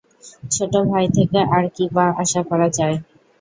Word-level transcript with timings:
ছোট 0.51 0.73
ভাই 0.89 1.05
থেকে 1.15 1.39
আর 1.55 1.63
কীই 1.75 1.89
আশা 2.21 2.41
করা 2.49 2.67
যায়? 2.77 2.95